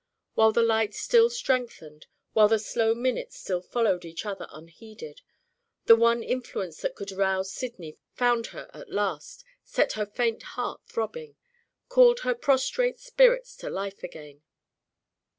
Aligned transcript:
While 0.33 0.51
the 0.51 0.63
light 0.63 0.95
still 0.95 1.29
strengthened, 1.29 2.07
while 2.33 2.47
the 2.47 2.57
slow 2.57 2.95
minutes 2.95 3.37
still 3.37 3.61
followed 3.61 4.03
each 4.03 4.25
other 4.25 4.47
unheeded, 4.49 5.21
the 5.85 5.95
one 5.95 6.23
influence 6.23 6.81
that 6.81 6.95
could 6.95 7.11
rouse 7.11 7.51
Sydney 7.53 7.97
found 8.15 8.47
her 8.47 8.71
at 8.73 8.89
last 8.89 9.45
set 9.63 9.93
her 9.93 10.07
faint 10.07 10.41
heart 10.57 10.81
throbbing 10.87 11.35
called 11.87 12.21
her 12.21 12.33
prostrate 12.33 12.97
spirit 12.99 13.45
to 13.59 13.69
life 13.69 14.01
again. 14.01 14.41